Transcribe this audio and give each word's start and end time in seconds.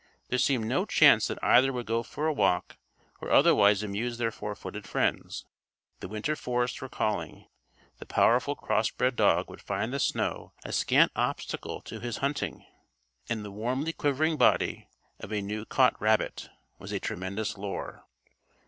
There 0.29 0.39
seemed 0.39 0.65
no 0.65 0.87
chance 0.87 1.27
that 1.27 1.37
either 1.43 1.71
would 1.71 1.85
go 1.85 2.01
for 2.01 2.25
a 2.25 2.33
walk 2.33 2.77
or 3.19 3.29
otherwise 3.29 3.83
amuse 3.83 4.17
their 4.17 4.31
four 4.31 4.55
footed 4.55 4.87
friends. 4.87 5.45
The 5.99 6.07
winter 6.07 6.35
forests 6.35 6.81
were 6.81 6.89
calling. 6.89 7.45
The 7.99 8.07
powerful 8.07 8.55
crossbred 8.55 9.15
dog 9.15 9.47
would 9.47 9.61
find 9.61 9.93
the 9.93 9.99
snow 9.99 10.53
a 10.65 10.71
scant 10.71 11.11
obstacle 11.15 11.81
to 11.81 11.99
his 11.99 12.17
hunting. 12.17 12.65
And 13.29 13.45
the 13.45 13.51
warmly 13.51 13.93
quivering 13.93 14.37
body 14.37 14.87
of 15.19 15.31
a 15.31 15.39
new 15.39 15.65
caught 15.65 16.01
rabbit 16.01 16.49
was 16.79 16.91
a 16.91 16.99
tremendous 16.99 17.55
lure. 17.55 18.03